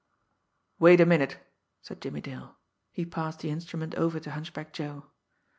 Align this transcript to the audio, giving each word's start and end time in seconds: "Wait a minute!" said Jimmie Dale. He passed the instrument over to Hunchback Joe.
"Wait 0.79 0.99
a 0.99 1.05
minute!" 1.05 1.37
said 1.83 2.01
Jimmie 2.01 2.21
Dale. 2.21 2.57
He 2.91 3.05
passed 3.05 3.41
the 3.41 3.51
instrument 3.51 3.93
over 3.93 4.19
to 4.19 4.31
Hunchback 4.31 4.73
Joe. 4.73 5.11